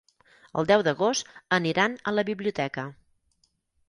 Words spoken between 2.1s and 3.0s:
a la biblioteca.